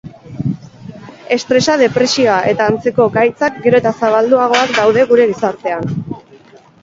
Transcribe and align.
Estresa, 1.35 1.73
depresioa 1.81 2.37
eta 2.53 2.65
antzeko 2.71 3.05
gaitzak 3.19 3.61
gero 3.67 3.81
eta 3.83 3.93
zabalduagoak 3.99 4.75
daude 4.81 5.07
gure 5.13 5.31
gizartean. 5.33 5.93